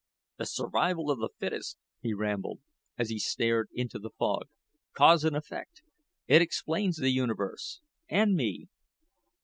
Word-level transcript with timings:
"The 0.37 0.47
survival 0.47 1.11
of 1.11 1.19
the 1.19 1.29
fittest," 1.37 1.77
he 2.01 2.11
rambled, 2.11 2.59
as 2.97 3.09
he 3.11 3.19
stared 3.19 3.69
into 3.71 3.99
the 3.99 4.09
fog; 4.09 4.49
"cause 4.93 5.23
and 5.23 5.35
effect. 5.35 5.83
It 6.25 6.41
explains 6.41 6.97
the 6.97 7.11
Universe 7.11 7.81
and 8.09 8.33
me." 8.33 8.65